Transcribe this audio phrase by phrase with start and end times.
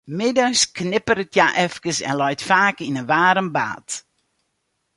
[0.17, 3.87] Middeis knipperet hja efkes en leit faak yn in waarm bad.